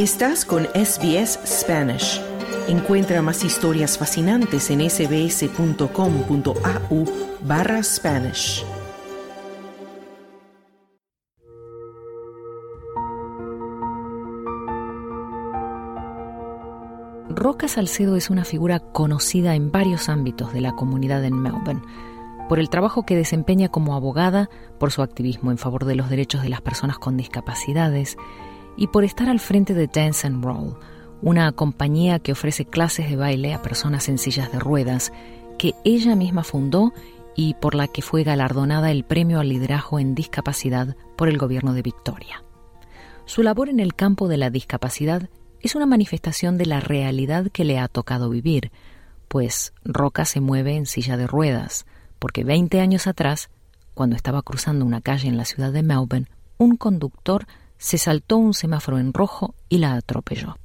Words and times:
Estás 0.00 0.46
con 0.46 0.64
SBS 0.64 1.38
Spanish. 1.44 2.22
Encuentra 2.68 3.20
más 3.20 3.44
historias 3.44 3.98
fascinantes 3.98 4.70
en 4.70 4.88
sbs.com.au 4.88 5.84
barra 7.42 7.82
Spanish. 7.82 8.64
Roca 17.28 17.68
Salcedo 17.68 18.16
es 18.16 18.30
una 18.30 18.46
figura 18.46 18.78
conocida 18.78 19.54
en 19.54 19.70
varios 19.70 20.08
ámbitos 20.08 20.54
de 20.54 20.62
la 20.62 20.72
comunidad 20.72 21.22
en 21.26 21.38
Melbourne 21.38 21.82
por 22.48 22.58
el 22.58 22.70
trabajo 22.70 23.04
que 23.04 23.16
desempeña 23.16 23.68
como 23.68 23.94
abogada, 23.94 24.48
por 24.78 24.92
su 24.92 25.02
activismo 25.02 25.50
en 25.50 25.58
favor 25.58 25.84
de 25.84 25.94
los 25.94 26.08
derechos 26.08 26.42
de 26.42 26.48
las 26.48 26.62
personas 26.62 26.98
con 26.98 27.18
discapacidades 27.18 28.16
y 28.76 28.88
por 28.88 29.04
estar 29.04 29.28
al 29.28 29.40
frente 29.40 29.74
de 29.74 29.86
Dance 29.86 30.26
and 30.26 30.44
Roll, 30.44 30.76
una 31.22 31.52
compañía 31.52 32.18
que 32.18 32.32
ofrece 32.32 32.64
clases 32.64 33.10
de 33.10 33.16
baile 33.16 33.54
a 33.54 33.62
personas 33.62 34.08
en 34.08 34.18
sillas 34.18 34.50
de 34.52 34.58
ruedas, 34.58 35.12
que 35.58 35.74
ella 35.84 36.16
misma 36.16 36.44
fundó 36.44 36.92
y 37.36 37.54
por 37.54 37.74
la 37.74 37.88
que 37.88 38.02
fue 38.02 38.22
galardonada 38.22 38.90
el 38.90 39.04
Premio 39.04 39.40
al 39.40 39.48
Liderazgo 39.48 39.98
en 39.98 40.14
Discapacidad 40.14 40.96
por 41.16 41.28
el 41.28 41.38
Gobierno 41.38 41.74
de 41.74 41.82
Victoria. 41.82 42.42
Su 43.26 43.42
labor 43.42 43.68
en 43.68 43.80
el 43.80 43.94
campo 43.94 44.28
de 44.28 44.38
la 44.38 44.50
discapacidad 44.50 45.28
es 45.60 45.74
una 45.74 45.86
manifestación 45.86 46.58
de 46.58 46.66
la 46.66 46.80
realidad 46.80 47.48
que 47.52 47.64
le 47.64 47.78
ha 47.78 47.88
tocado 47.88 48.30
vivir, 48.30 48.72
pues 49.28 49.72
Roca 49.84 50.24
se 50.24 50.40
mueve 50.40 50.74
en 50.74 50.86
silla 50.86 51.16
de 51.16 51.26
ruedas, 51.26 51.86
porque 52.18 52.44
20 52.44 52.80
años 52.80 53.06
atrás, 53.06 53.50
cuando 53.94 54.16
estaba 54.16 54.42
cruzando 54.42 54.84
una 54.84 55.00
calle 55.00 55.28
en 55.28 55.36
la 55.36 55.44
ciudad 55.44 55.72
de 55.72 55.82
Melbourne, 55.82 56.28
un 56.58 56.76
conductor 56.76 57.46
se 57.80 57.96
saltó 57.96 58.36
un 58.36 58.52
semáforo 58.52 58.98
en 58.98 59.14
rojo 59.14 59.54
y 59.70 59.78
la 59.78 59.94
atropelló. 59.94 60.58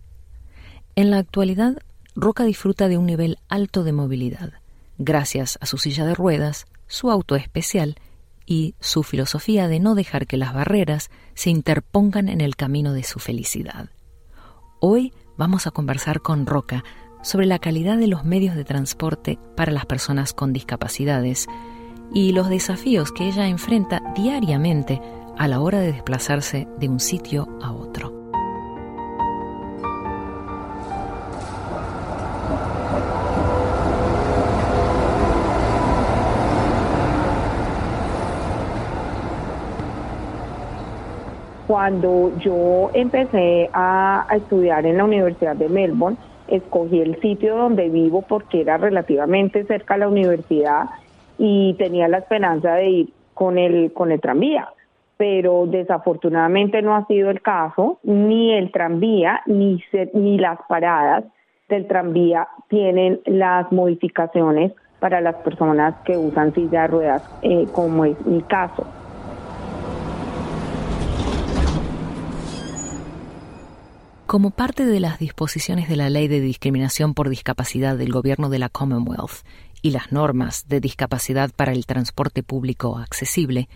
En 0.97 1.11
la 1.11 1.17
actualidad, 1.17 1.77
Roca 2.13 2.43
disfruta 2.43 2.89
de 2.89 2.97
un 2.97 3.05
nivel 3.05 3.39
alto 3.47 3.85
de 3.85 3.93
movilidad, 3.93 4.53
gracias 4.97 5.57
a 5.61 5.65
su 5.65 5.77
silla 5.77 6.05
de 6.05 6.13
ruedas, 6.13 6.65
su 6.87 7.09
auto 7.09 7.37
especial 7.37 7.95
y 8.45 8.75
su 8.81 9.01
filosofía 9.01 9.69
de 9.69 9.79
no 9.79 9.95
dejar 9.95 10.27
que 10.27 10.35
las 10.35 10.53
barreras 10.53 11.09
se 11.35 11.49
interpongan 11.49 12.27
en 12.27 12.41
el 12.41 12.57
camino 12.57 12.91
de 12.91 13.03
su 13.03 13.19
felicidad. 13.19 13.89
Hoy 14.81 15.13
vamos 15.37 15.67
a 15.67 15.71
conversar 15.71 16.21
con 16.21 16.45
Roca 16.45 16.83
sobre 17.23 17.45
la 17.45 17.59
calidad 17.59 17.97
de 17.97 18.07
los 18.07 18.25
medios 18.25 18.55
de 18.55 18.65
transporte 18.65 19.39
para 19.55 19.71
las 19.71 19.85
personas 19.85 20.33
con 20.33 20.51
discapacidades 20.51 21.47
y 22.13 22.33
los 22.33 22.49
desafíos 22.49 23.13
que 23.13 23.27
ella 23.27 23.47
enfrenta 23.47 24.01
diariamente 24.15 25.01
a 25.37 25.47
la 25.47 25.59
hora 25.59 25.79
de 25.79 25.91
desplazarse 25.91 26.67
de 26.79 26.89
un 26.89 26.99
sitio 26.99 27.47
a 27.61 27.73
otro. 27.73 28.11
Cuando 41.67 42.31
yo 42.39 42.91
empecé 42.93 43.69
a, 43.73 44.27
estudiar 44.35 44.85
en 44.85 44.97
la 44.97 45.03
Universidad 45.03 45.55
de 45.55 45.67
Melbourne, 45.67 46.17
escogí 46.47 47.01
el 47.01 47.19
sitio 47.21 47.57
donde 47.57 47.89
vivo 47.89 48.21
porque 48.21 48.61
era 48.61 48.77
relativamente 48.77 49.65
cerca 49.65 49.95
a 49.95 49.97
la 49.97 50.07
universidad 50.07 50.85
y 51.37 51.73
tenía 51.73 52.07
la 52.07 52.19
esperanza 52.19 52.75
de 52.75 52.89
ir 52.89 53.13
con 53.33 53.57
el, 53.57 53.91
con 53.91 54.11
el 54.11 54.21
tranvía 54.21 54.69
pero 55.17 55.65
desafortunadamente 55.65 56.81
no 56.81 56.95
ha 56.95 57.05
sido 57.07 57.29
el 57.29 57.41
caso, 57.41 57.99
ni 58.03 58.53
el 58.53 58.71
tranvía 58.71 59.41
ni, 59.45 59.81
ni 60.13 60.37
las 60.37 60.59
paradas 60.67 61.23
del 61.69 61.87
tranvía 61.87 62.47
tienen 62.69 63.21
las 63.25 63.71
modificaciones 63.71 64.73
para 64.99 65.21
las 65.21 65.35
personas 65.35 65.95
que 66.05 66.17
usan 66.17 66.53
silla 66.53 66.83
de 66.83 66.87
ruedas, 66.87 67.29
eh, 67.41 67.65
como 67.71 68.05
es 68.05 68.25
mi 68.25 68.41
caso. 68.41 68.85
Como 74.25 74.49
parte 74.49 74.85
de 74.85 74.99
las 74.99 75.19
disposiciones 75.19 75.87
de 75.87 75.95
la 75.95 76.09
Ley 76.09 76.27
de 76.27 76.39
Discriminación 76.41 77.13
por 77.13 77.29
Discapacidad 77.29 77.95
del 77.95 78.11
Gobierno 78.11 78.49
de 78.49 78.59
la 78.59 78.69
Commonwealth 78.69 79.45
y 79.85 79.91
las 79.91 80.11
normas 80.11 80.67
de 80.67 80.79
discapacidad 80.79 81.51
para 81.55 81.71
el 81.71 81.85
transporte 81.85 82.41
público 82.41 82.97
accesible, 82.97 83.69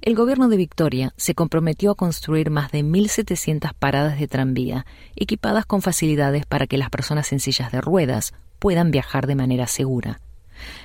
el 0.00 0.16
gobierno 0.16 0.48
de 0.48 0.56
Victoria 0.56 1.14
se 1.16 1.36
comprometió 1.36 1.92
a 1.92 1.94
construir 1.94 2.50
más 2.50 2.72
de 2.72 2.82
1.700 2.82 3.72
paradas 3.78 4.18
de 4.18 4.26
tranvía 4.26 4.86
equipadas 5.14 5.64
con 5.64 5.80
facilidades 5.80 6.46
para 6.46 6.66
que 6.66 6.78
las 6.78 6.90
personas 6.90 7.32
en 7.32 7.38
sillas 7.38 7.70
de 7.70 7.80
ruedas 7.80 8.34
puedan 8.58 8.90
viajar 8.90 9.28
de 9.28 9.36
manera 9.36 9.68
segura. 9.68 10.20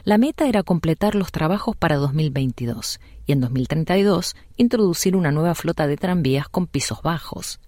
La 0.04 0.20
meta 0.20 0.48
era 0.48 0.62
completar 0.62 1.16
los 1.16 1.32
trabajos 1.32 1.76
para 1.76 1.96
2022 1.96 3.00
y 3.26 3.32
en 3.32 3.42
2032 3.42 4.36
introducir 4.58 5.16
una 5.16 5.32
nueva 5.32 5.56
flota 5.56 5.88
de 5.88 5.98
tranvías 5.98 6.50
con 6.50 6.68
pisos 6.68 7.02
bajos. 7.02 7.60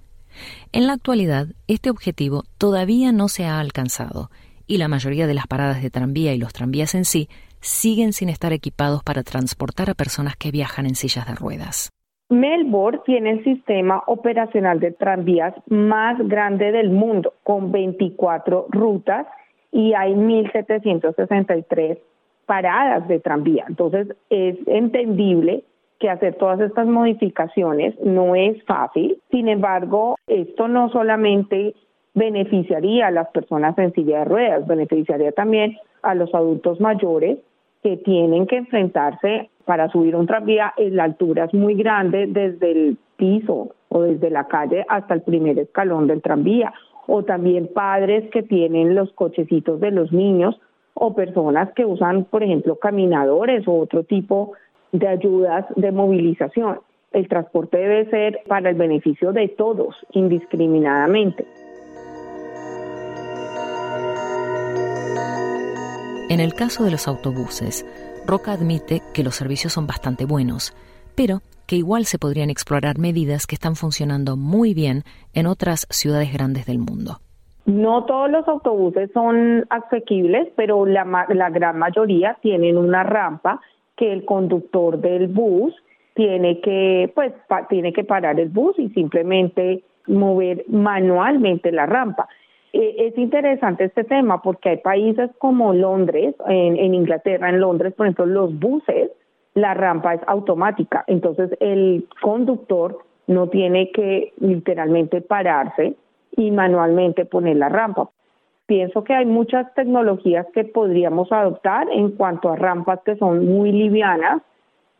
En 0.71 0.85
la 0.85 0.93
actualidad, 0.93 1.47
este 1.65 1.89
objetivo 1.89 2.43
todavía 2.59 3.11
no 3.11 3.29
se 3.29 3.47
ha 3.47 3.59
alcanzado 3.59 4.29
y 4.69 4.77
la 4.77 4.87
mayoría 4.87 5.25
de 5.25 5.33
las 5.33 5.47
paradas 5.47 5.81
de 5.81 5.89
tranvía 5.89 6.33
y 6.33 6.37
los 6.37 6.53
tranvías 6.53 6.93
en 6.93 7.03
sí 7.03 7.27
siguen 7.59 8.13
sin 8.13 8.29
estar 8.29 8.53
equipados 8.53 9.03
para 9.03 9.23
transportar 9.23 9.89
a 9.89 9.95
personas 9.95 10.37
que 10.37 10.51
viajan 10.51 10.85
en 10.85 10.93
sillas 10.93 11.27
de 11.27 11.33
ruedas. 11.33 11.89
Melbourne 12.29 13.01
tiene 13.03 13.31
el 13.31 13.43
sistema 13.43 14.03
operacional 14.05 14.79
de 14.79 14.91
tranvías 14.91 15.55
más 15.67 16.19
grande 16.27 16.71
del 16.71 16.91
mundo, 16.91 17.33
con 17.43 17.71
24 17.71 18.67
rutas 18.69 19.25
y 19.71 19.93
hay 19.93 20.13
1.763 20.13 21.97
paradas 22.45 23.07
de 23.07 23.19
tranvía. 23.19 23.65
Entonces, 23.67 24.15
es 24.29 24.55
entendible 24.67 25.63
que 25.99 26.09
hacer 26.09 26.35
todas 26.35 26.59
estas 26.61 26.85
modificaciones 26.87 27.99
no 28.01 28.35
es 28.35 28.63
fácil. 28.65 29.19
Sin 29.31 29.47
embargo, 29.47 30.15
esto 30.27 30.67
no 30.67 30.89
solamente 30.89 31.73
beneficiaría 32.19 33.07
a 33.07 33.11
las 33.11 33.29
personas 33.29 33.77
en 33.77 33.93
silla 33.93 34.19
de 34.19 34.25
ruedas, 34.25 34.67
beneficiaría 34.67 35.31
también 35.31 35.77
a 36.03 36.13
los 36.15 36.35
adultos 36.35 36.79
mayores 36.79 37.39
que 37.81 37.95
tienen 37.97 38.45
que 38.45 38.57
enfrentarse 38.57 39.49
para 39.63 39.89
subir 39.89 40.15
un 40.15 40.27
tranvía, 40.27 40.73
la 40.77 41.05
altura 41.05 41.45
es 41.45 41.53
muy 41.53 41.75
grande 41.75 42.27
desde 42.27 42.71
el 42.71 42.97
piso 43.15 43.69
o 43.87 44.01
desde 44.01 44.29
la 44.29 44.47
calle 44.47 44.85
hasta 44.89 45.13
el 45.13 45.21
primer 45.21 45.57
escalón 45.59 46.07
del 46.07 46.21
tranvía, 46.21 46.73
o 47.07 47.23
también 47.23 47.69
padres 47.73 48.29
que 48.31 48.43
tienen 48.43 48.95
los 48.95 49.11
cochecitos 49.13 49.79
de 49.79 49.91
los 49.91 50.11
niños 50.11 50.59
o 50.93 51.15
personas 51.15 51.71
que 51.73 51.85
usan, 51.85 52.25
por 52.25 52.43
ejemplo, 52.43 52.75
caminadores 52.75 53.65
o 53.67 53.79
otro 53.79 54.03
tipo 54.03 54.53
de 54.91 55.07
ayudas 55.07 55.65
de 55.75 55.91
movilización. 55.91 56.79
El 57.13 57.27
transporte 57.27 57.77
debe 57.77 58.09
ser 58.09 58.41
para 58.47 58.69
el 58.69 58.75
beneficio 58.75 59.31
de 59.31 59.47
todos, 59.47 59.95
indiscriminadamente. 60.11 61.45
En 66.29 66.39
el 66.39 66.53
caso 66.53 66.83
de 66.83 66.91
los 66.91 67.07
autobuses, 67.07 67.83
Roca 68.27 68.51
admite 68.51 69.01
que 69.15 69.23
los 69.23 69.33
servicios 69.33 69.73
son 69.73 69.87
bastante 69.87 70.25
buenos, 70.25 70.75
pero 71.15 71.39
que 71.65 71.75
igual 71.75 72.05
se 72.05 72.19
podrían 72.19 72.51
explorar 72.51 72.99
medidas 72.99 73.47
que 73.47 73.55
están 73.55 73.75
funcionando 73.75 74.37
muy 74.37 74.75
bien 74.75 75.01
en 75.33 75.47
otras 75.47 75.87
ciudades 75.89 76.31
grandes 76.31 76.67
del 76.67 76.77
mundo. 76.77 77.17
No 77.65 78.05
todos 78.05 78.29
los 78.29 78.47
autobuses 78.47 79.09
son 79.11 79.65
asequibles, 79.71 80.49
pero 80.55 80.85
la, 80.85 81.03
la 81.29 81.49
gran 81.49 81.79
mayoría 81.79 82.37
tienen 82.43 82.77
una 82.77 83.01
rampa 83.01 83.59
que 83.97 84.13
el 84.13 84.23
conductor 84.23 84.99
del 84.99 85.29
bus 85.29 85.73
tiene 86.13 86.61
que, 86.61 87.11
pues, 87.15 87.33
tiene 87.69 87.91
que 87.91 88.03
parar 88.03 88.39
el 88.39 88.49
bus 88.49 88.77
y 88.77 88.89
simplemente 88.89 89.83
mover 90.05 90.63
manualmente 90.67 91.71
la 91.71 91.87
rampa. 91.87 92.27
Eh, 92.73 93.07
es 93.07 93.17
interesante 93.17 93.85
este 93.85 94.03
tema 94.03 94.41
porque 94.41 94.69
hay 94.69 94.77
países 94.77 95.31
como 95.39 95.73
Londres, 95.73 96.35
en, 96.47 96.93
Inglaterra, 96.93 97.49
en 97.49 97.59
Londres, 97.59 97.93
por 97.93 98.05
ejemplo, 98.05 98.25
los 98.25 98.57
buses, 98.59 99.11
la 99.55 99.73
rampa 99.73 100.13
es 100.13 100.21
automática, 100.27 101.03
entonces 101.07 101.49
el 101.59 102.07
conductor 102.21 102.99
no 103.27 103.47
tiene 103.47 103.91
que 103.91 104.33
literalmente 104.39 105.21
pararse 105.21 105.95
y 106.37 106.51
manualmente 106.51 107.25
poner 107.25 107.57
la 107.57 107.69
rampa. 107.69 108.09
Pienso 108.67 109.03
que 109.03 109.13
hay 109.13 109.25
muchas 109.25 109.73
tecnologías 109.73 110.45
que 110.53 110.63
podríamos 110.63 111.31
adoptar 111.31 111.87
en 111.91 112.11
cuanto 112.11 112.49
a 112.49 112.55
rampas 112.55 112.99
que 113.03 113.15
son 113.15 113.47
muy 113.47 113.71
livianas, 113.71 114.43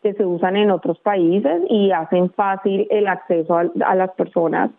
que 0.02 0.14
se 0.14 0.26
usan 0.26 0.56
en 0.56 0.72
otros 0.72 0.98
países 1.00 1.62
y 1.70 1.92
hacen 1.92 2.32
fácil 2.32 2.88
el 2.90 3.08
acceso 3.08 3.56
a 3.58 3.96
las 3.96 4.12
personas 4.12 4.72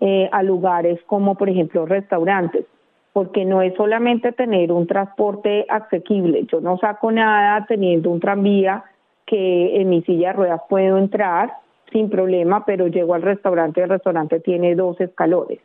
eh, 0.00 0.28
a 0.32 0.42
lugares 0.42 1.00
como, 1.06 1.34
por 1.34 1.48
ejemplo, 1.48 1.86
restaurantes, 1.86 2.64
porque 3.12 3.44
no 3.44 3.62
es 3.62 3.74
solamente 3.74 4.32
tener 4.32 4.70
un 4.72 4.86
transporte 4.86 5.66
asequible. 5.68 6.44
Yo 6.50 6.60
no 6.60 6.78
saco 6.78 7.10
nada 7.10 7.66
teniendo 7.66 8.10
un 8.10 8.20
tranvía 8.20 8.84
que 9.26 9.80
en 9.80 9.88
mi 9.90 10.02
silla 10.02 10.28
de 10.28 10.34
ruedas 10.34 10.62
puedo 10.68 10.98
entrar 10.98 11.52
sin 11.92 12.10
problema, 12.10 12.64
pero 12.64 12.86
llego 12.86 13.14
al 13.14 13.22
restaurante, 13.22 13.82
el 13.82 13.88
restaurante 13.88 14.40
tiene 14.40 14.74
dos 14.74 15.00
escalones. 15.00 15.58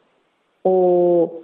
o 0.63 1.43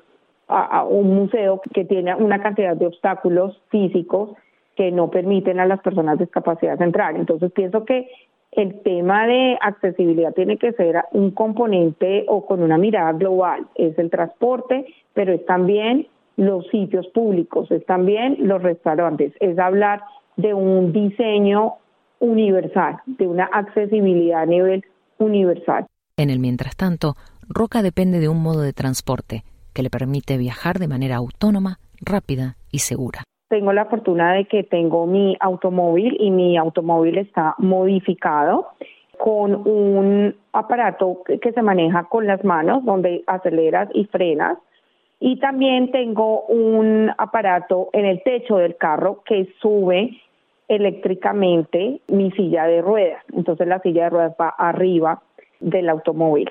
a, 0.49 0.83
un 0.83 1.15
museo 1.15 1.61
que 1.73 1.85
tiene 1.85 2.15
una 2.15 2.41
cantidad 2.41 2.75
de 2.75 2.87
obstáculos 2.87 3.61
físicos 3.69 4.31
que 4.75 4.91
no 4.91 5.09
permiten 5.09 5.59
a 5.59 5.65
las 5.65 5.79
personas 5.81 6.17
discapacitadas 6.17 6.81
entrar. 6.81 7.15
Entonces 7.15 7.51
pienso 7.51 7.85
que 7.85 8.09
el 8.51 8.81
tema 8.81 9.27
de 9.27 9.57
accesibilidad 9.61 10.33
tiene 10.33 10.57
que 10.57 10.71
ser 10.73 11.03
un 11.11 11.31
componente 11.31 12.25
o 12.27 12.45
con 12.45 12.63
una 12.63 12.77
mirada 12.77 13.13
global. 13.13 13.67
Es 13.75 13.97
el 13.99 14.09
transporte, 14.09 14.85
pero 15.13 15.33
es 15.33 15.45
también 15.45 16.07
los 16.35 16.65
sitios 16.67 17.07
públicos, 17.07 17.69
es 17.71 17.85
también 17.85 18.37
los 18.39 18.61
restaurantes, 18.63 19.33
es 19.39 19.59
hablar 19.59 20.01
de 20.37 20.53
un 20.53 20.93
diseño 20.93 21.75
universal, 22.19 23.01
de 23.05 23.27
una 23.27 23.45
accesibilidad 23.45 24.43
a 24.43 24.45
nivel 24.45 24.85
universal. 25.17 25.85
En 26.17 26.29
el 26.29 26.39
mientras 26.39 26.75
tanto, 26.75 27.15
Roca 27.47 27.81
depende 27.81 28.19
de 28.19 28.29
un 28.29 28.41
modo 28.41 28.61
de 28.61 28.73
transporte 28.73 29.43
que 29.73 29.83
le 29.83 29.89
permite 29.89 30.37
viajar 30.37 30.79
de 30.79 30.87
manera 30.87 31.17
autónoma, 31.17 31.79
rápida 32.01 32.55
y 32.71 32.79
segura. 32.79 33.23
Tengo 33.49 33.73
la 33.73 33.85
fortuna 33.85 34.33
de 34.33 34.45
que 34.45 34.63
tengo 34.63 35.07
mi 35.07 35.35
automóvil 35.39 36.15
y 36.19 36.29
mi 36.29 36.55
automóvil 36.55 37.17
está 37.17 37.55
modificado 37.57 38.67
con 39.17 39.67
un 39.67 40.35
aparato 40.53 41.23
que 41.25 41.51
se 41.51 41.61
maneja 41.61 42.03
con 42.05 42.27
las 42.27 42.43
manos 42.45 42.85
donde 42.85 43.23
aceleras 43.27 43.89
y 43.93 44.05
frenas 44.05 44.57
y 45.19 45.39
también 45.39 45.91
tengo 45.91 46.43
un 46.43 47.11
aparato 47.17 47.89
en 47.91 48.05
el 48.05 48.23
techo 48.23 48.57
del 48.57 48.77
carro 48.77 49.23
que 49.25 49.49
sube 49.61 50.17
eléctricamente 50.67 51.99
mi 52.07 52.31
silla 52.31 52.65
de 52.65 52.81
ruedas. 52.81 53.23
Entonces 53.33 53.67
la 53.67 53.79
silla 53.81 54.05
de 54.05 54.09
ruedas 54.11 54.35
va 54.39 54.49
arriba 54.49 55.21
del 55.59 55.89
automóvil. 55.89 56.49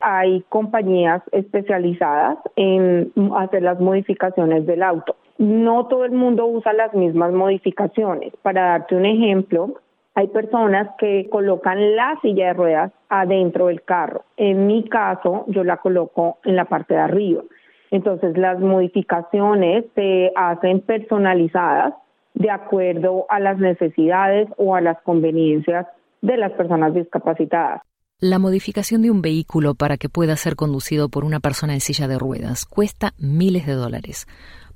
Hay 0.00 0.42
compañías 0.48 1.22
especializadas 1.32 2.38
en 2.54 3.12
hacer 3.34 3.62
las 3.62 3.80
modificaciones 3.80 4.64
del 4.64 4.82
auto. 4.82 5.16
No 5.38 5.86
todo 5.86 6.04
el 6.04 6.12
mundo 6.12 6.46
usa 6.46 6.72
las 6.72 6.94
mismas 6.94 7.32
modificaciones. 7.32 8.32
Para 8.42 8.62
darte 8.66 8.96
un 8.96 9.04
ejemplo, 9.04 9.74
hay 10.14 10.28
personas 10.28 10.88
que 10.98 11.28
colocan 11.30 11.94
la 11.94 12.18
silla 12.22 12.48
de 12.48 12.52
ruedas 12.54 12.92
adentro 13.08 13.66
del 13.66 13.82
carro. 13.82 14.24
En 14.36 14.66
mi 14.66 14.88
caso, 14.88 15.44
yo 15.48 15.62
la 15.62 15.76
coloco 15.76 16.38
en 16.44 16.56
la 16.56 16.64
parte 16.64 16.94
de 16.94 17.00
arriba. 17.00 17.42
Entonces, 17.90 18.36
las 18.36 18.58
modificaciones 18.58 19.84
se 19.94 20.32
hacen 20.34 20.80
personalizadas 20.80 21.94
de 22.32 22.50
acuerdo 22.50 23.26
a 23.28 23.40
las 23.40 23.58
necesidades 23.58 24.48
o 24.56 24.74
a 24.74 24.80
las 24.80 25.00
conveniencias 25.02 25.86
de 26.22 26.36
las 26.36 26.52
personas 26.52 26.94
discapacitadas. 26.94 27.82
La 28.18 28.38
modificación 28.38 29.02
de 29.02 29.10
un 29.10 29.20
vehículo 29.20 29.74
para 29.74 29.98
que 29.98 30.08
pueda 30.08 30.36
ser 30.36 30.56
conducido 30.56 31.10
por 31.10 31.24
una 31.24 31.40
persona 31.40 31.74
en 31.74 31.80
silla 31.80 32.08
de 32.08 32.18
ruedas 32.18 32.64
cuesta 32.64 33.12
miles 33.18 33.66
de 33.66 33.74
dólares. 33.74 34.26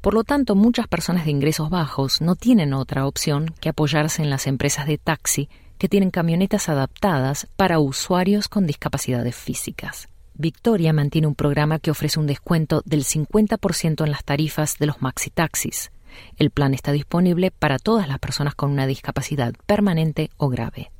Por 0.01 0.15
lo 0.15 0.25
tanto, 0.25 0.55
muchas 0.55 0.89
personas 0.89 1.27
de 1.27 1.31
ingresos 1.31 1.69
bajos 1.69 2.23
no 2.23 2.35
tienen 2.35 2.73
otra 2.73 3.07
opción 3.07 3.53
que 3.61 3.69
apoyarse 3.69 4.23
en 4.23 4.31
las 4.31 4.47
empresas 4.47 4.87
de 4.87 4.97
taxi 4.97 5.49
que 5.77 5.89
tienen 5.89 6.11
camionetas 6.11 6.69
adaptadas 6.69 7.49
para 7.57 7.79
usuarios 7.79 8.49
con 8.49 8.67
discapacidades 8.67 9.37
físicas. 9.37 10.09
Victoria 10.35 10.95
mantiene 10.95 11.27
un 11.27 11.35
programa 11.35 11.79
que 11.79 11.91
ofrece 11.91 12.19
un 12.19 12.27
descuento 12.27 12.83
del 12.87 13.05
50% 13.05 14.05
en 14.05 14.11
las 14.11 14.25
tarifas 14.25 14.79
de 14.79 14.87
los 14.87 15.03
maxi 15.03 15.29
taxis. 15.29 15.91
El 16.39 16.51
plan 16.51 16.73
está 16.73 16.93
disponible 16.93 17.51
para 17.51 17.79
todas 17.79 18.09
las 18.09 18.19
personas 18.19 18.55
con 18.55 18.71
una 18.71 18.87
discapacidad 18.87 19.53
permanente 19.67 20.31
o 20.39 20.49
grave. 20.49 20.91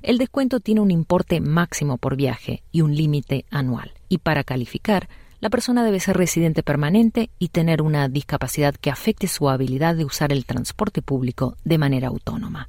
El 0.00 0.16
descuento 0.16 0.60
tiene 0.60 0.80
un 0.80 0.90
importe 0.90 1.40
máximo 1.42 1.98
por 1.98 2.16
viaje 2.16 2.62
y 2.72 2.80
un 2.80 2.94
límite 2.94 3.44
anual. 3.50 3.92
Y 4.08 4.18
para 4.18 4.44
calificar, 4.44 5.08
la 5.46 5.50
persona 5.50 5.84
debe 5.84 6.00
ser 6.00 6.16
residente 6.16 6.64
permanente 6.64 7.28
y 7.38 7.50
tener 7.50 7.80
una 7.80 8.08
discapacidad 8.08 8.74
que 8.74 8.90
afecte 8.90 9.28
su 9.28 9.48
habilidad 9.48 9.94
de 9.94 10.04
usar 10.04 10.32
el 10.32 10.44
transporte 10.44 11.02
público 11.02 11.54
de 11.64 11.78
manera 11.78 12.08
autónoma. 12.08 12.66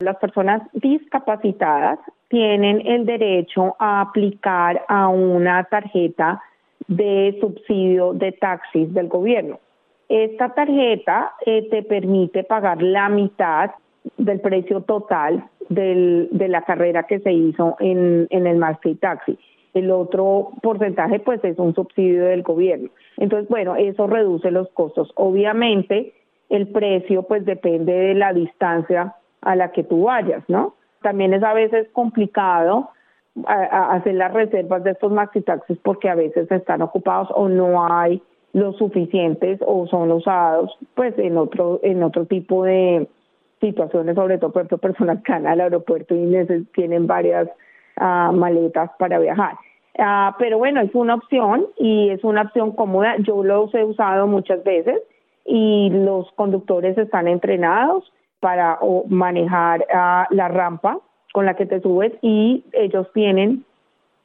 Las 0.00 0.16
personas 0.16 0.62
discapacitadas 0.72 2.00
tienen 2.28 2.84
el 2.84 3.06
derecho 3.06 3.76
a 3.78 4.00
aplicar 4.00 4.84
a 4.88 5.06
una 5.06 5.62
tarjeta 5.70 6.42
de 6.88 7.38
subsidio 7.40 8.12
de 8.12 8.32
taxis 8.32 8.92
del 8.92 9.06
gobierno. 9.06 9.60
Esta 10.08 10.52
tarjeta 10.52 11.32
eh, 11.46 11.68
te 11.70 11.84
permite 11.84 12.42
pagar 12.42 12.82
la 12.82 13.08
mitad 13.08 13.70
del 14.18 14.40
precio 14.40 14.80
total 14.80 15.48
de 15.68 16.48
la 16.48 16.62
carrera 16.62 17.04
que 17.04 17.20
se 17.20 17.32
hizo 17.32 17.76
en, 17.78 18.26
el 18.30 18.56
Maxi 18.56 18.96
Taxi. 18.96 19.38
El 19.76 19.90
otro 19.90 20.52
porcentaje 20.62 21.18
pues 21.20 21.42
es 21.44 21.58
un 21.58 21.74
subsidio 21.74 22.24
del 22.24 22.42
gobierno. 22.42 22.88
Entonces, 23.16 23.48
bueno, 23.48 23.76
eso 23.76 24.06
reduce 24.06 24.50
los 24.50 24.68
costos. 24.70 25.12
Obviamente, 25.16 26.14
el 26.48 26.68
precio 26.68 27.24
pues 27.24 27.44
depende 27.44 27.92
de 27.92 28.14
la 28.14 28.32
distancia 28.32 29.14
a 29.42 29.56
la 29.56 29.72
que 29.72 29.84
tú 29.84 30.04
vayas, 30.04 30.42
¿no? 30.48 30.74
También 31.02 31.34
es 31.34 31.42
a 31.42 31.54
veces 31.54 31.88
complicado 31.92 32.90
hacer 33.46 34.14
las 34.14 34.32
reservas 34.32 34.82
de 34.82 34.92
estos 34.92 35.12
maxi 35.12 35.42
taxis 35.42 35.78
porque 35.82 36.08
a 36.08 36.14
veces 36.14 36.50
están 36.50 36.80
ocupados 36.80 37.28
o 37.34 37.48
no 37.48 37.86
hay 37.86 38.22
los 38.54 38.78
suficientes 38.78 39.60
o 39.66 39.86
son 39.88 40.10
usados 40.10 40.74
pues 40.94 41.18
en 41.18 41.36
otro 41.36 41.78
en 41.82 42.02
otro 42.02 42.24
tipo 42.24 42.64
de, 42.64 43.06
situaciones, 43.60 44.14
sobre 44.14 44.38
todo 44.38 44.52
por 44.52 44.80
personas 44.80 45.22
que 45.22 45.32
van 45.32 45.46
al 45.46 45.60
aeropuerto 45.60 46.14
y 46.14 46.66
tienen 46.74 47.06
varias 47.06 47.48
ah, 47.96 48.32
maletas 48.34 48.90
para 48.98 49.18
viajar. 49.18 49.56
Ah, 49.98 50.36
pero 50.38 50.58
bueno, 50.58 50.80
es 50.80 50.94
una 50.94 51.14
opción 51.14 51.66
y 51.78 52.10
es 52.10 52.22
una 52.24 52.42
opción 52.42 52.72
cómoda. 52.72 53.16
Yo 53.18 53.42
los 53.42 53.74
he 53.74 53.82
usado 53.84 54.26
muchas 54.26 54.62
veces 54.62 55.00
y 55.44 55.90
los 55.90 56.30
conductores 56.32 56.98
están 56.98 57.28
entrenados 57.28 58.12
para 58.40 58.78
manejar 59.08 59.86
ah, 59.92 60.26
la 60.30 60.48
rampa 60.48 60.98
con 61.32 61.46
la 61.46 61.54
que 61.54 61.66
te 61.66 61.80
subes 61.80 62.12
y 62.22 62.64
ellos 62.72 63.06
tienen 63.14 63.64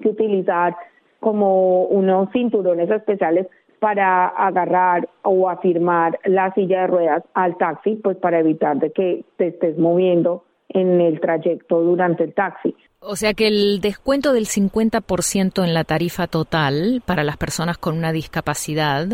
que 0.02 0.10
utilizar 0.10 0.76
como 1.20 1.84
unos 1.84 2.30
cinturones 2.32 2.90
especiales 2.90 3.48
para 3.80 4.28
agarrar 4.28 5.10
o 5.24 5.50
afirmar 5.50 6.20
la 6.26 6.54
silla 6.54 6.82
de 6.82 6.88
ruedas 6.88 7.24
al 7.34 7.58
taxi, 7.58 7.96
pues 7.96 8.18
para 8.18 8.40
evitar 8.40 8.78
de 8.78 8.92
que 8.92 9.26
te 9.38 9.48
estés 9.48 9.78
moviendo 9.78 10.44
en 10.70 11.02
el 11.02 11.20
trayecto 11.20 11.82
durante 11.82 12.24
el 12.26 12.34
taxi. 12.34 12.76
O 13.04 13.16
sea 13.16 13.34
que 13.34 13.48
el 13.48 13.82
descuento 13.82 14.32
del 14.32 14.46
50% 14.46 15.64
en 15.64 15.74
la 15.74 15.84
tarifa 15.84 16.28
total 16.28 17.02
para 17.06 17.24
las 17.24 17.38
personas 17.38 17.78
con 17.78 17.98
una 17.98 18.12
discapacidad 18.12 19.08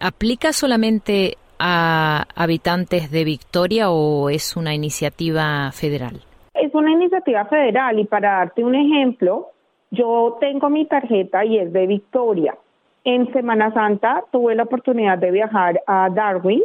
aplica 0.00 0.52
solamente 0.52 1.36
a 1.58 2.24
habitantes 2.36 3.10
de 3.10 3.24
Victoria 3.24 3.90
o 3.90 4.30
es 4.30 4.56
una 4.56 4.74
iniciativa 4.74 5.70
federal? 5.72 6.22
Es 6.54 6.74
una 6.74 6.92
iniciativa 6.92 7.44
federal 7.46 7.98
y 7.98 8.04
para 8.04 8.38
darte 8.38 8.62
un 8.62 8.74
ejemplo, 8.74 9.50
yo 9.90 10.36
tengo 10.40 10.70
mi 10.70 10.86
tarjeta 10.86 11.44
y 11.44 11.58
es 11.58 11.72
de 11.72 11.86
Victoria 11.86 12.56
en 13.04 13.30
Semana 13.32 13.72
Santa 13.72 14.24
tuve 14.32 14.54
la 14.54 14.62
oportunidad 14.62 15.18
de 15.18 15.30
viajar 15.30 15.80
a 15.86 16.08
Darwin 16.10 16.62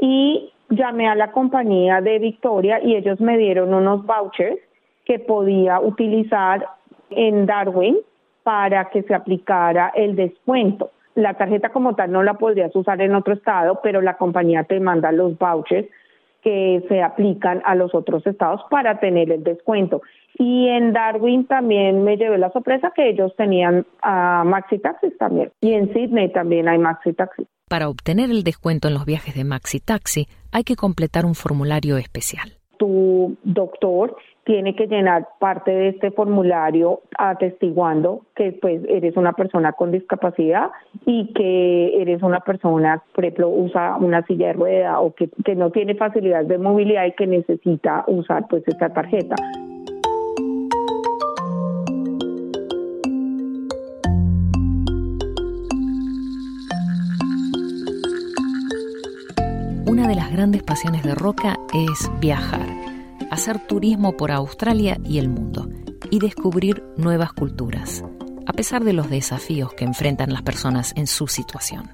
y 0.00 0.50
llamé 0.70 1.08
a 1.08 1.14
la 1.14 1.30
compañía 1.30 2.00
de 2.00 2.18
Victoria 2.18 2.82
y 2.82 2.96
ellos 2.96 3.20
me 3.20 3.36
dieron 3.36 3.72
unos 3.74 4.04
vouchers 4.04 4.58
que 5.04 5.18
podía 5.18 5.80
utilizar 5.80 6.66
en 7.10 7.46
Darwin 7.46 7.98
para 8.42 8.90
que 8.90 9.02
se 9.02 9.14
aplicara 9.14 9.92
el 9.94 10.16
descuento. 10.16 10.90
La 11.14 11.34
tarjeta 11.34 11.70
como 11.70 11.94
tal 11.94 12.12
no 12.12 12.22
la 12.22 12.34
podrías 12.34 12.74
usar 12.74 13.00
en 13.00 13.14
otro 13.14 13.34
estado, 13.34 13.80
pero 13.82 14.00
la 14.00 14.16
compañía 14.16 14.64
te 14.64 14.80
manda 14.80 15.12
los 15.12 15.38
vouchers 15.38 15.88
que 16.42 16.84
se 16.88 17.02
aplican 17.02 17.62
a 17.64 17.74
los 17.74 17.94
otros 17.94 18.26
estados 18.26 18.60
para 18.70 19.00
tener 19.00 19.32
el 19.32 19.42
descuento. 19.42 20.02
Y 20.36 20.68
en 20.68 20.92
Darwin 20.92 21.46
también 21.46 22.04
me 22.04 22.16
llevé 22.16 22.36
la 22.36 22.50
sorpresa 22.52 22.92
que 22.94 23.08
ellos 23.08 23.32
tenían 23.36 23.86
uh, 24.04 24.44
maxi 24.44 24.78
taxis 24.78 25.16
también. 25.16 25.50
Y 25.60 25.72
en 25.72 25.92
Sydney 25.94 26.32
también 26.32 26.68
hay 26.68 26.78
maxi 26.78 27.14
taxis. 27.14 27.46
Para 27.68 27.88
obtener 27.88 28.30
el 28.30 28.44
descuento 28.44 28.88
en 28.88 28.94
los 28.94 29.06
viajes 29.06 29.34
de 29.34 29.44
maxi 29.44 29.80
taxi 29.80 30.26
hay 30.52 30.64
que 30.64 30.76
completar 30.76 31.24
un 31.24 31.34
formulario 31.34 31.96
especial. 31.96 32.52
Tu 32.78 33.36
doctor 33.44 34.16
tiene 34.44 34.76
que 34.76 34.86
llenar 34.86 35.28
parte 35.38 35.70
de 35.70 35.88
este 35.88 36.10
formulario 36.10 37.00
atestiguando 37.16 38.22
que 38.36 38.52
pues 38.52 38.82
eres 38.88 39.16
una 39.16 39.32
persona 39.32 39.72
con 39.72 39.90
discapacidad 39.90 40.70
y 41.06 41.32
que 41.32 42.00
eres 42.00 42.22
una 42.22 42.40
persona, 42.40 43.02
por 43.14 43.24
ejemplo, 43.24 43.48
usa 43.48 43.96
una 43.96 44.24
silla 44.26 44.48
de 44.48 44.52
rueda 44.52 45.00
o 45.00 45.14
que, 45.14 45.30
no 45.54 45.70
tiene 45.70 45.94
facilidad 45.94 46.44
de 46.44 46.58
movilidad 46.58 47.06
y 47.06 47.12
que 47.12 47.26
necesita 47.26 48.04
usar 48.06 48.46
pues 48.48 48.62
esta 48.66 48.92
tarjeta. 48.92 49.36
Una 59.86 60.08
de 60.08 60.16
las 60.16 60.32
grandes 60.32 60.62
pasiones 60.62 61.02
de 61.02 61.14
Roca 61.14 61.56
es 61.72 62.10
viajar 62.20 62.93
hacer 63.34 63.58
turismo 63.66 64.16
por 64.16 64.30
Australia 64.30 64.96
y 65.04 65.18
el 65.18 65.28
mundo 65.28 65.68
y 66.10 66.18
descubrir 66.18 66.82
nuevas 66.96 67.32
culturas. 67.32 68.04
a 68.46 68.52
pesar 68.52 68.82
de 68.82 68.92
los 68.92 69.08
desafíos 69.08 69.72
que 69.72 69.86
enfrentan 69.86 70.30
las 70.30 70.42
personas 70.42 70.92
en 70.98 71.06
su 71.06 71.26
situación. 71.28 71.84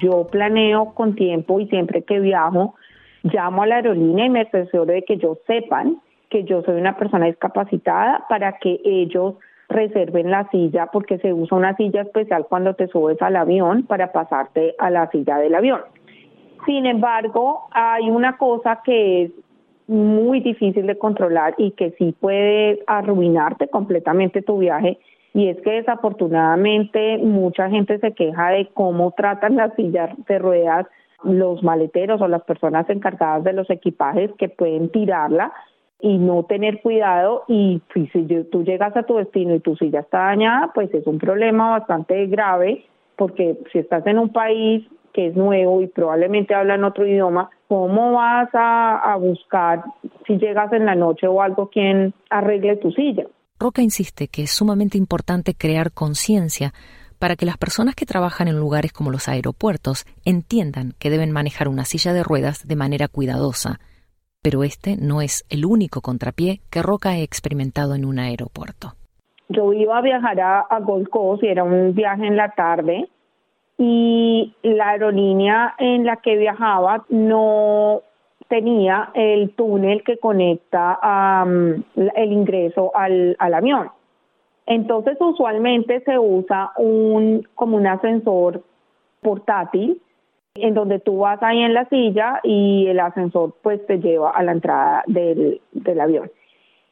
Yo 0.00 0.26
planeo 0.26 0.94
con 0.94 1.14
tiempo 1.14 1.60
y 1.60 1.68
siempre 1.68 2.02
que 2.02 2.18
viajo, 2.18 2.74
llamo 3.22 3.62
a 3.62 3.66
la 3.66 3.76
aerolínea 3.76 4.26
y 4.26 4.30
me 4.30 4.40
asesoro 4.40 4.86
de 4.86 5.04
que 5.04 5.14
ellos 5.14 5.38
sepan 5.46 5.98
que 6.28 6.42
yo 6.42 6.62
soy 6.62 6.80
una 6.80 6.96
persona 6.96 7.26
discapacitada 7.26 8.24
para 8.28 8.58
que 8.58 8.80
ellos 8.84 9.36
reserven 9.68 10.30
la 10.30 10.48
silla 10.50 10.86
porque 10.92 11.18
se 11.18 11.32
usa 11.32 11.56
una 11.56 11.76
silla 11.76 12.02
especial 12.02 12.46
cuando 12.48 12.74
te 12.74 12.88
subes 12.88 13.20
al 13.22 13.36
avión 13.36 13.84
para 13.84 14.12
pasarte 14.12 14.74
a 14.78 14.90
la 14.90 15.08
silla 15.10 15.38
del 15.38 15.54
avión. 15.54 15.80
Sin 16.66 16.86
embargo, 16.86 17.68
hay 17.70 18.10
una 18.10 18.36
cosa 18.36 18.80
que 18.84 19.22
es 19.24 19.32
muy 19.86 20.40
difícil 20.40 20.86
de 20.86 20.98
controlar 20.98 21.54
y 21.58 21.72
que 21.72 21.92
sí 21.92 22.14
puede 22.18 22.82
arruinarte 22.86 23.68
completamente 23.68 24.42
tu 24.42 24.58
viaje. 24.58 24.98
Y 25.34 25.48
es 25.48 25.60
que 25.62 25.72
desafortunadamente 25.72 27.18
mucha 27.18 27.70
gente 27.70 27.98
se 27.98 28.12
queja 28.12 28.50
de 28.50 28.68
cómo 28.74 29.12
tratan 29.12 29.56
las 29.56 29.74
sillas 29.74 30.10
de 30.26 30.38
ruedas 30.38 30.86
los 31.24 31.62
maleteros 31.62 32.20
o 32.20 32.28
las 32.28 32.42
personas 32.42 32.88
encargadas 32.90 33.44
de 33.44 33.52
los 33.52 33.70
equipajes 33.70 34.30
que 34.38 34.48
pueden 34.48 34.90
tirarla 34.90 35.52
y 36.00 36.18
no 36.18 36.44
tener 36.44 36.80
cuidado. 36.82 37.44
Y 37.48 37.80
si 37.94 38.08
tú 38.50 38.64
llegas 38.64 38.96
a 38.96 39.04
tu 39.04 39.16
destino 39.16 39.54
y 39.54 39.60
tu 39.60 39.76
silla 39.76 40.00
está 40.00 40.18
dañada, 40.18 40.72
pues 40.74 40.92
es 40.92 41.06
un 41.06 41.18
problema 41.18 41.70
bastante 41.70 42.26
grave 42.26 42.84
porque 43.16 43.56
si 43.72 43.78
estás 43.78 44.06
en 44.06 44.18
un 44.18 44.30
país 44.30 44.84
que 45.12 45.28
es 45.28 45.36
nuevo 45.36 45.80
y 45.80 45.86
probablemente 45.86 46.54
hablan 46.54 46.84
otro 46.84 47.06
idioma, 47.06 47.50
¿cómo 47.68 48.12
vas 48.12 48.48
a, 48.54 49.12
a 49.12 49.16
buscar 49.16 49.84
si 50.26 50.38
llegas 50.38 50.72
en 50.72 50.86
la 50.86 50.94
noche 50.94 51.26
o 51.26 51.42
algo 51.42 51.68
quien 51.68 52.14
arregle 52.30 52.76
tu 52.76 52.90
silla? 52.92 53.26
Roca 53.58 53.82
insiste 53.82 54.28
que 54.28 54.42
es 54.42 54.50
sumamente 54.50 54.98
importante 54.98 55.54
crear 55.54 55.92
conciencia 55.92 56.72
para 57.18 57.36
que 57.36 57.46
las 57.46 57.58
personas 57.58 57.94
que 57.94 58.06
trabajan 58.06 58.48
en 58.48 58.58
lugares 58.58 58.92
como 58.92 59.10
los 59.10 59.28
aeropuertos 59.28 60.04
entiendan 60.24 60.94
que 60.98 61.10
deben 61.10 61.30
manejar 61.30 61.68
una 61.68 61.84
silla 61.84 62.12
de 62.12 62.24
ruedas 62.24 62.66
de 62.66 62.76
manera 62.76 63.06
cuidadosa 63.08 63.78
pero 64.42 64.64
este 64.64 64.96
no 64.96 65.22
es 65.22 65.46
el 65.48 65.64
único 65.64 66.00
contrapié 66.00 66.60
que 66.70 66.82
Roca 66.82 67.10
ha 67.10 67.18
experimentado 67.20 67.94
en 67.94 68.04
un 68.04 68.18
aeropuerto. 68.18 68.94
Yo 69.48 69.72
iba 69.72 69.98
a 69.98 70.02
viajar 70.02 70.40
a, 70.40 70.80
Gold 70.80 71.08
Coast 71.08 71.44
y 71.44 71.46
era 71.46 71.62
un 71.62 71.94
viaje 71.94 72.26
en 72.26 72.36
la 72.36 72.50
tarde 72.52 73.08
y 73.84 74.54
la 74.62 74.90
aerolínea 74.90 75.74
en 75.78 76.04
la 76.04 76.16
que 76.18 76.36
viajaba 76.36 77.04
no 77.08 78.02
tenía 78.48 79.10
el 79.14 79.50
túnel 79.56 80.04
que 80.04 80.18
conecta 80.18 80.98
el 82.14 82.32
ingreso 82.32 82.92
al, 82.94 83.36
avión. 83.40 83.90
Entonces 84.66 85.16
usualmente 85.20 86.00
se 86.04 86.18
usa 86.18 86.70
un 86.76 87.48
como 87.54 87.76
un 87.76 87.86
ascensor 87.86 88.62
portátil 89.20 90.00
en 90.54 90.74
donde 90.74 91.00
tú 91.00 91.18
vas 91.18 91.42
ahí 91.42 91.62
en 91.62 91.74
la 91.74 91.88
silla 91.88 92.40
y 92.44 92.86
el 92.86 93.00
ascensor 93.00 93.54
pues 93.62 93.84
te 93.86 93.98
lleva 93.98 94.30
a 94.30 94.42
la 94.44 94.52
entrada 94.52 95.02
del, 95.06 95.60
del 95.72 96.00
avión. 96.00 96.30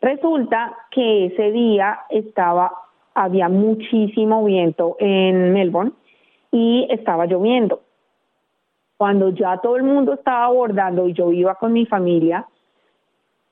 Resulta 0.03 0.77
que 0.91 1.27
ese 1.27 1.53
día 1.53 2.01
estaba, 2.09 2.73
había 3.15 3.49
muchísimo 3.49 4.45
viento 4.45 4.97
en 4.99 5.53
Melbourne 5.53 5.93
y 6.51 6.87
estaba 6.91 7.27
lloviendo. 7.27 7.83
Cuando 8.97 9.31
ya 9.31 9.59
todo 9.59 9.77
el 9.77 9.83
mundo 9.83 10.15
estaba 10.15 10.45
abordando 10.45 11.09
y 11.09 11.15
yo 11.15 11.33
iba 11.33 11.55
con 11.55 11.73
mi 11.73 11.87
familia, 11.87 12.47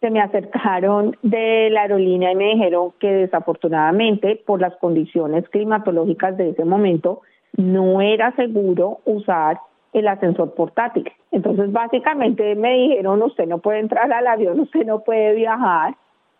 se 0.00 0.11
me 0.11 0.21
acercaron 0.21 1.17
de 1.23 1.71
la 1.71 1.83
aerolínea 1.83 2.33
y 2.33 2.37
me 2.37 2.55
dijeron 2.55 2.93
que 3.00 3.11
desafortunadamente 3.11 4.40
por 4.47 4.61
las 4.61 4.76
condiciones 4.76 5.49
climatológicas 5.49 6.37
de 6.37 6.50
ese 6.50 6.64
momento 6.64 7.23
no 7.57 8.00
era 8.00 8.35
seguro 8.37 9.00
usar 9.05 9.59
el 9.93 10.07
ascensor 10.07 10.55
portátil. 10.55 11.11
Entonces, 11.33 11.73
básicamente 11.73 12.55
me 12.55 12.75
dijeron, 12.75 13.23
usted 13.23 13.47
no 13.47 13.59
puede 13.59 13.81
entrar 13.81 14.12
al 14.12 14.26
avión, 14.26 14.61
usted 14.61 14.87
no 14.87 15.00
puede 15.00 15.35
viajar. 15.35 15.97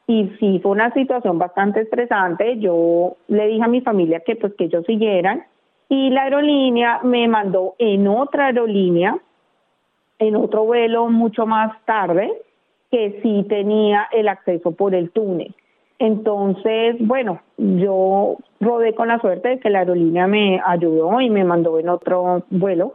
Y 0.07 0.31
sí, 0.39 0.61
fue 0.63 0.73
una 0.73 0.93
situación 0.95 1.39
bastante 1.39 1.81
estresante. 1.81 2.59
Yo 2.59 3.17
le 3.27 3.47
dije 3.47 3.63
a 3.63 3.69
mi 3.69 3.81
familia 3.81 4.21
que 4.21 4.37
pues 4.37 4.55
que 4.55 4.65
ellos 4.65 4.85
siguieran 4.87 5.45
y 5.89 6.11
la 6.11 6.23
aerolínea 6.25 7.01
me 7.03 7.29
mandó 7.29 7.75
en 7.79 8.09
otra 8.09 8.47
aerolínea, 8.47 9.19
en 10.19 10.37
otro 10.37 10.65
vuelo 10.65 11.09
mucho 11.09 11.47
más 11.47 11.73
tarde, 11.85 12.31
que 12.91 13.21
sí 13.23 13.45
tenía 13.49 14.09
el 14.13 14.29
acceso 14.29 14.73
por 14.73 14.95
el 14.95 15.11
túnel. 15.11 15.55
Entonces, 15.99 16.97
bueno, 17.01 17.41
yo 17.57 18.37
rodé 18.61 18.95
con 18.95 19.09
la 19.09 19.21
suerte 19.21 19.49
de 19.49 19.61
que 19.61 19.71
la 19.71 19.81
aerolínea 19.81 20.27
me 20.27 20.61
ayudó 20.65 21.21
y 21.21 21.29
me 21.29 21.45
mandó 21.45 21.79
en 21.79 21.89
otro 21.89 22.45
vuelo 22.51 22.95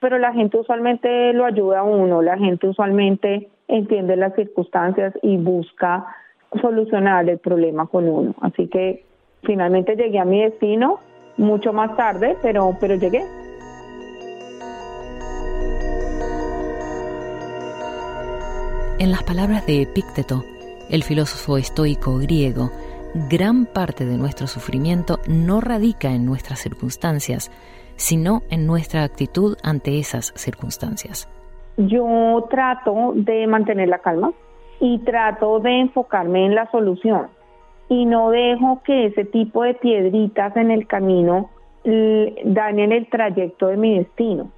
pero 0.00 0.18
la 0.18 0.32
gente 0.32 0.56
usualmente 0.56 1.32
lo 1.34 1.44
ayuda 1.44 1.80
a 1.80 1.84
uno, 1.84 2.22
la 2.22 2.36
gente 2.38 2.66
usualmente 2.66 3.48
entiende 3.68 4.16
las 4.16 4.34
circunstancias 4.34 5.14
y 5.22 5.36
busca 5.36 6.06
solucionar 6.60 7.28
el 7.28 7.38
problema 7.38 7.86
con 7.86 8.08
uno. 8.08 8.34
Así 8.40 8.66
que 8.66 9.04
finalmente 9.44 9.94
llegué 9.94 10.18
a 10.18 10.24
mi 10.24 10.42
destino 10.42 11.00
mucho 11.40 11.72
más 11.72 11.96
tarde, 11.96 12.36
pero, 12.42 12.76
pero 12.78 12.94
llegué. 12.94 13.24
En 18.98 19.10
las 19.10 19.22
palabras 19.22 19.66
de 19.66 19.82
Epícteto, 19.82 20.44
el 20.90 21.02
filósofo 21.02 21.56
estoico 21.56 22.18
griego, 22.18 22.70
gran 23.30 23.64
parte 23.64 24.04
de 24.04 24.18
nuestro 24.18 24.46
sufrimiento 24.46 25.18
no 25.26 25.60
radica 25.60 26.10
en 26.10 26.26
nuestras 26.26 26.58
circunstancias, 26.58 27.50
sino 27.96 28.42
en 28.50 28.66
nuestra 28.66 29.02
actitud 29.02 29.56
ante 29.62 29.98
esas 29.98 30.34
circunstancias. 30.36 31.28
Yo 31.78 32.46
trato 32.50 33.12
de 33.14 33.46
mantener 33.46 33.88
la 33.88 34.00
calma 34.00 34.32
y 34.80 34.98
trato 34.98 35.60
de 35.60 35.80
enfocarme 35.80 36.44
en 36.44 36.54
la 36.54 36.70
solución 36.70 37.28
y 37.90 38.06
no 38.06 38.30
dejo 38.30 38.82
que 38.84 39.06
ese 39.06 39.24
tipo 39.24 39.64
de 39.64 39.74
piedritas 39.74 40.56
en 40.56 40.70
el 40.70 40.86
camino 40.86 41.50
dañen 41.84 42.92
el 42.92 43.08
trayecto 43.08 43.66
de 43.66 43.76
mi 43.76 43.98
destino, 43.98 44.52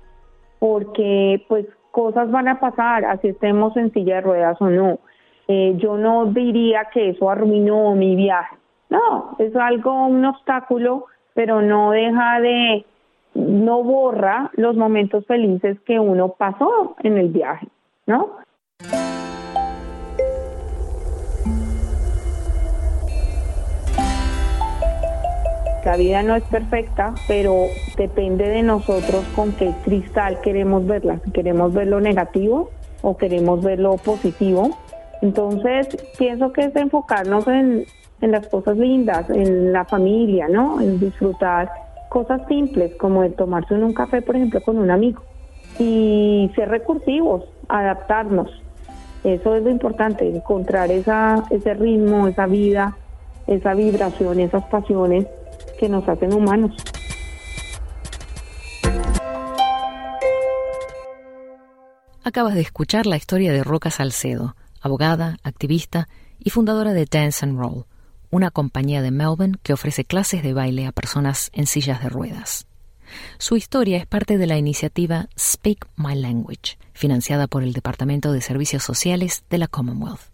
porque 0.59 1.43
pues 1.49 1.67
cosas 1.93 2.31
van 2.31 2.49
a 2.49 2.61
pasar, 2.61 3.07
así 3.07 3.29
estemos 3.29 3.75
en 3.79 3.91
silla 3.93 4.17
de 4.17 4.21
ruedas 4.21 4.61
o 4.61 4.69
no. 4.69 4.99
Eh, 5.49 5.75
yo 5.79 5.97
no 5.97 6.27
diría 6.27 6.89
que 6.93 7.11
eso 7.11 7.31
arruinó 7.31 7.95
mi 7.95 8.17
viaje, 8.17 8.57
no, 8.91 9.35
es 9.39 9.57
algo, 9.57 10.07
un 10.07 10.25
obstáculo, 10.27 11.07
pero 11.33 11.62
no 11.62 11.93
deja 11.93 12.39
de 12.41 12.85
no 13.35 13.83
borra 13.83 14.51
los 14.55 14.77
momentos 14.77 15.25
felices 15.27 15.81
que 15.87 15.99
uno 15.99 16.35
pasó 16.37 16.97
en 17.03 17.17
el 17.17 17.29
viaje, 17.29 17.67
¿no? 18.07 18.37
La 25.85 25.97
vida 25.97 26.23
no 26.23 26.37
es 26.37 26.45
perfecta, 26.45 27.15
pero 27.27 27.67
depende 27.97 28.49
de 28.49 28.62
nosotros 28.62 29.25
con 29.35 29.53
qué 29.53 29.73
cristal 29.85 30.41
queremos 30.41 30.87
verla. 30.87 31.21
Si 31.25 31.33
queremos 31.33 31.75
ver 31.75 31.89
lo 31.89 32.01
negativo 32.01 32.71
o 33.03 33.17
queremos 33.17 33.65
ver 33.65 33.81
lo 33.81 33.97
positivo. 33.97 34.79
Entonces, 35.23 35.89
pienso 36.19 36.53
que 36.53 36.62
es 36.62 36.77
enfocarnos 36.77 37.49
en, 37.49 37.85
en 38.21 38.31
las 38.31 38.47
cosas 38.47 38.77
lindas, 38.77 39.29
en 39.29 39.73
la 39.73 39.85
familia, 39.85 40.47
¿no? 40.49 40.81
En 40.81 41.01
disfrutar 41.01 41.69
cosas 42.09 42.43
simples 42.47 42.95
como 42.95 43.25
el 43.25 43.35
tomarse 43.35 43.75
un 43.75 43.93
café, 43.93 44.23
por 44.23 44.37
ejemplo, 44.37 44.61
con 44.62 44.79
un 44.79 44.91
amigo 44.91 45.23
y 45.79 46.51
ser 46.55 46.69
recursivos, 46.69 47.45
adaptarnos. 47.69 48.51
Eso 49.25 49.57
es 49.57 49.62
lo 49.65 49.71
importante, 49.71 50.29
encontrar 50.29 50.93
esa, 50.93 51.45
ese 51.51 51.75
ritmo, 51.75 52.29
esa 52.29 52.47
vida, 52.47 52.97
esa 53.47 53.75
vibración, 53.75 54.41
esas 54.41 54.65
pasiones 54.65 55.27
humanos. 56.35 56.73
Acabas 62.25 62.55
de 62.55 62.61
escuchar 62.61 63.07
la 63.07 63.17
historia 63.17 63.53
de 63.53 63.65
Roca 63.65 63.91
Salcedo, 63.91 64.55
abogada, 64.81 65.39
activista 65.43 66.09
y 66.39 66.51
fundadora 66.51 66.93
de 66.93 67.07
Dance 67.07 67.45
and 67.45 67.59
Roll 67.59 67.85
una 68.33 68.51
compañía 68.51 69.03
de 69.03 69.11
Melbourne 69.11 69.59
que 69.62 69.75
ofrece 69.75 70.05
clases 70.05 70.43
de 70.43 70.55
baile 70.55 70.87
a 70.87 70.93
personas 70.93 71.51
en 71.53 71.67
sillas 71.67 72.03
de 72.03 72.09
ruedas. 72.09 72.67
Su 73.39 73.57
historia 73.57 73.99
es 73.99 74.07
parte 74.07 74.39
de 74.39 74.47
la 74.47 74.57
iniciativa 74.57 75.29
Speak 75.39 75.87
My 75.97 76.15
Language, 76.15 76.79
financiada 76.95 77.47
por 77.47 77.62
el 77.62 77.75
Departamento 77.75 78.33
de 78.33 78.41
Servicios 78.41 78.83
Sociales 78.83 79.45
de 79.51 79.59
la 79.59 79.69
Commonwealth. 79.69 80.33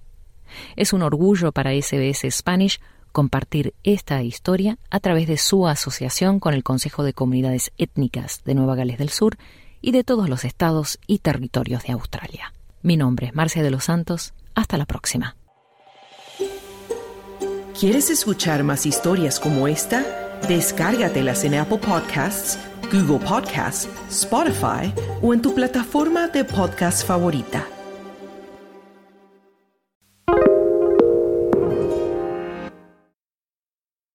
Es 0.76 0.92
un 0.92 1.02
orgullo 1.02 1.50
para 1.50 1.72
SBS 1.72 2.30
Spanish 2.30 2.80
compartir 3.12 3.74
esta 3.82 4.22
historia 4.22 4.78
a 4.90 5.00
través 5.00 5.26
de 5.26 5.36
su 5.36 5.66
asociación 5.66 6.40
con 6.40 6.54
el 6.54 6.62
Consejo 6.62 7.02
de 7.02 7.12
Comunidades 7.12 7.72
Étnicas 7.78 8.42
de 8.44 8.54
Nueva 8.54 8.74
Gales 8.74 8.98
del 8.98 9.10
Sur 9.10 9.36
y 9.80 9.92
de 9.92 10.04
todos 10.04 10.28
los 10.28 10.44
estados 10.44 10.98
y 11.06 11.18
territorios 11.18 11.84
de 11.84 11.92
Australia. 11.92 12.52
Mi 12.82 12.96
nombre 12.96 13.28
es 13.28 13.34
Marcia 13.34 13.62
de 13.62 13.70
los 13.70 13.84
Santos. 13.84 14.34
Hasta 14.54 14.76
la 14.76 14.86
próxima. 14.86 15.36
¿Quieres 17.78 18.10
escuchar 18.10 18.64
más 18.64 18.86
historias 18.86 19.38
como 19.38 19.68
esta? 19.68 20.04
Descárgatelas 20.48 21.44
en 21.44 21.54
Apple 21.54 21.78
Podcasts, 21.78 22.58
Google 22.92 23.24
Podcasts, 23.24 23.88
Spotify 24.10 24.92
o 25.22 25.32
en 25.32 25.42
tu 25.42 25.54
plataforma 25.54 26.26
de 26.28 26.44
podcast 26.44 27.06
favorita. 27.06 27.77